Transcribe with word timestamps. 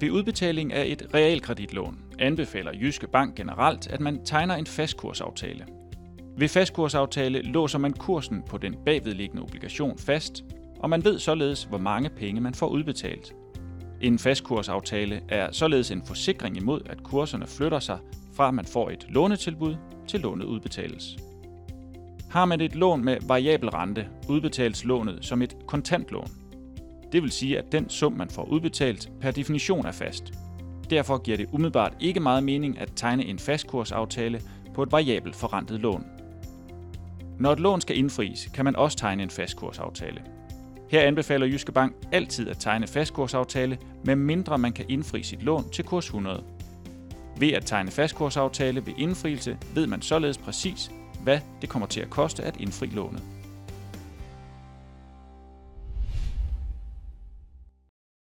Ved 0.00 0.10
udbetaling 0.10 0.72
af 0.72 0.86
et 0.86 1.06
realkreditlån 1.14 1.98
anbefaler 2.18 2.72
Jyske 2.80 3.06
Bank 3.06 3.34
generelt, 3.34 3.86
at 3.86 4.00
man 4.00 4.24
tegner 4.24 4.54
en 4.54 4.66
fastkursaftale. 4.66 5.66
Ved 6.38 6.48
fastkursaftale 6.48 7.42
låser 7.42 7.78
man 7.78 7.92
kursen 7.92 8.42
på 8.48 8.58
den 8.58 8.74
bagvedliggende 8.84 9.42
obligation 9.42 9.98
fast, 9.98 10.44
og 10.78 10.90
man 10.90 11.04
ved 11.04 11.18
således, 11.18 11.64
hvor 11.64 11.78
mange 11.78 12.10
penge 12.10 12.40
man 12.40 12.54
får 12.54 12.68
udbetalt. 12.68 13.34
En 14.00 14.18
fastkursaftale 14.18 15.20
er 15.28 15.52
således 15.52 15.90
en 15.90 16.02
forsikring 16.06 16.56
imod, 16.56 16.80
at 16.86 17.02
kurserne 17.02 17.46
flytter 17.46 17.78
sig 17.78 17.98
fra 18.34 18.48
at 18.48 18.54
man 18.54 18.64
får 18.64 18.90
et 18.90 19.06
lånetilbud 19.08 19.76
til 20.08 20.20
lånet 20.20 20.44
udbetales. 20.44 21.16
Har 22.30 22.44
man 22.44 22.60
et 22.60 22.74
lån 22.74 23.04
med 23.04 23.16
variabel 23.28 23.68
rente, 23.68 24.08
udbetales 24.28 24.84
lånet 24.84 25.18
som 25.20 25.42
et 25.42 25.56
kontantlån. 25.66 26.28
Det 27.12 27.22
vil 27.22 27.30
sige, 27.30 27.58
at 27.58 27.72
den 27.72 27.88
sum, 27.88 28.12
man 28.12 28.30
får 28.30 28.44
udbetalt, 28.44 29.10
per 29.20 29.30
definition 29.30 29.86
er 29.86 29.92
fast. 29.92 30.32
Derfor 30.90 31.18
giver 31.18 31.36
det 31.36 31.48
umiddelbart 31.52 31.92
ikke 32.00 32.20
meget 32.20 32.44
mening 32.44 32.78
at 32.78 32.92
tegne 32.96 33.24
en 33.24 33.38
fastkursaftale 33.38 34.40
på 34.74 34.82
et 34.82 34.92
variabelt 34.92 35.36
forrentet 35.36 35.80
lån. 35.80 36.04
Når 37.38 37.52
et 37.52 37.60
lån 37.60 37.80
skal 37.80 37.98
indfries, 37.98 38.48
kan 38.54 38.64
man 38.64 38.76
også 38.76 38.98
tegne 38.98 39.22
en 39.22 39.30
fastkursaftale. 39.30 40.22
Her 40.88 41.00
anbefaler 41.00 41.46
Jyske 41.46 41.72
Bank 41.72 41.94
altid 42.12 42.48
at 42.48 42.58
tegne 42.58 42.86
fastkursaftale, 42.86 43.78
med 44.04 44.16
mindre 44.16 44.58
man 44.58 44.72
kan 44.72 44.84
indfri 44.88 45.22
sit 45.22 45.42
lån 45.42 45.70
til 45.70 45.84
kurs 45.84 46.06
100. 46.06 46.44
Ved 47.38 47.52
at 47.52 47.66
tegne 47.66 47.90
fastkursaftale 47.90 48.86
ved 48.86 48.92
indfrielse 48.98 49.58
ved 49.74 49.86
man 49.86 50.02
således 50.02 50.38
præcis, 50.38 50.90
hvad 51.22 51.38
det 51.60 51.68
kommer 51.68 51.86
til 51.88 52.00
at 52.00 52.10
koste 52.10 52.42
at 52.42 52.56
indfri 52.60 52.86
lånet. 52.86 53.22